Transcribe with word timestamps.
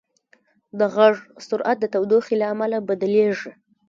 د 0.79 0.81
غږ 0.95 1.15
سرعت 1.47 1.77
د 1.81 1.85
تودوخې 1.93 2.35
له 2.41 2.45
امله 2.53 2.77
بدلېږي. 2.87 3.51